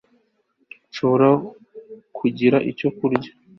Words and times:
nshobora 0.89 1.29
kugira 2.17 2.57
icyo 2.71 2.87
kurya 2.97 3.31